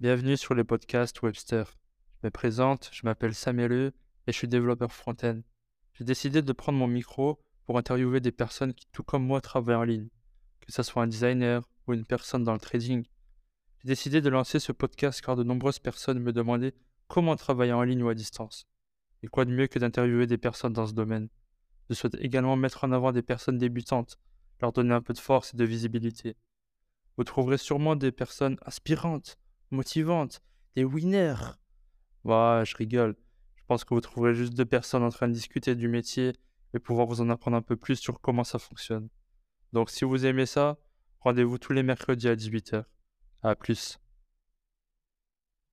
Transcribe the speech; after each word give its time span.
Bienvenue 0.00 0.38
sur 0.38 0.54
le 0.54 0.64
podcast 0.64 1.20
Webster. 1.20 1.76
Je 2.14 2.26
me 2.26 2.30
présente, 2.30 2.88
je 2.90 3.02
m'appelle 3.04 3.34
Samuel 3.34 3.92
et 4.26 4.32
je 4.32 4.32
suis 4.32 4.48
développeur 4.48 4.90
front-end. 4.90 5.42
J'ai 5.92 6.04
décidé 6.04 6.40
de 6.40 6.52
prendre 6.54 6.78
mon 6.78 6.86
micro 6.86 7.38
pour 7.66 7.76
interviewer 7.76 8.20
des 8.20 8.32
personnes 8.32 8.72
qui, 8.72 8.86
tout 8.92 9.02
comme 9.02 9.26
moi, 9.26 9.42
travaillent 9.42 9.76
en 9.76 9.82
ligne, 9.82 10.08
que 10.62 10.72
ce 10.72 10.82
soit 10.82 11.02
un 11.02 11.06
designer 11.06 11.68
ou 11.86 11.92
une 11.92 12.06
personne 12.06 12.44
dans 12.44 12.54
le 12.54 12.58
trading. 12.58 13.04
J'ai 13.80 13.88
décidé 13.88 14.22
de 14.22 14.30
lancer 14.30 14.58
ce 14.58 14.72
podcast 14.72 15.20
car 15.20 15.36
de 15.36 15.44
nombreuses 15.44 15.80
personnes 15.80 16.18
me 16.18 16.32
demandaient 16.32 16.72
comment 17.06 17.36
travailler 17.36 17.74
en 17.74 17.82
ligne 17.82 18.02
ou 18.02 18.08
à 18.08 18.14
distance. 18.14 18.66
Et 19.22 19.26
quoi 19.26 19.44
de 19.44 19.52
mieux 19.52 19.66
que 19.66 19.78
d'interviewer 19.78 20.26
des 20.26 20.38
personnes 20.38 20.72
dans 20.72 20.86
ce 20.86 20.94
domaine? 20.94 21.28
Je 21.90 21.94
souhaite 21.94 22.16
également 22.20 22.56
mettre 22.56 22.84
en 22.84 22.92
avant 22.92 23.12
des 23.12 23.20
personnes 23.20 23.58
débutantes, 23.58 24.18
leur 24.62 24.72
donner 24.72 24.94
un 24.94 25.02
peu 25.02 25.12
de 25.12 25.18
force 25.18 25.52
et 25.52 25.58
de 25.58 25.64
visibilité. 25.66 26.38
Vous 27.18 27.24
trouverez 27.24 27.58
sûrement 27.58 27.96
des 27.96 28.12
personnes 28.12 28.56
aspirantes, 28.62 29.36
motivantes, 29.70 30.42
des 30.76 30.84
winners. 30.84 31.34
Ouais, 32.24 32.62
je 32.64 32.76
rigole. 32.76 33.16
Je 33.56 33.62
pense 33.66 33.84
que 33.84 33.94
vous 33.94 34.00
trouverez 34.00 34.34
juste 34.34 34.54
deux 34.54 34.64
personnes 34.64 35.02
en 35.02 35.10
train 35.10 35.28
de 35.28 35.32
discuter 35.32 35.74
du 35.74 35.88
métier 35.88 36.32
et 36.74 36.78
pouvoir 36.78 37.06
vous 37.06 37.20
en 37.20 37.30
apprendre 37.30 37.56
un 37.56 37.62
peu 37.62 37.76
plus 37.76 37.96
sur 37.96 38.20
comment 38.20 38.44
ça 38.44 38.58
fonctionne. 38.58 39.08
Donc 39.72 39.90
si 39.90 40.04
vous 40.04 40.26
aimez 40.26 40.46
ça, 40.46 40.78
rendez-vous 41.20 41.58
tous 41.58 41.72
les 41.72 41.82
mercredis 41.82 42.28
à 42.28 42.36
18h. 42.36 42.84
À 43.42 43.54
plus. 43.54 43.98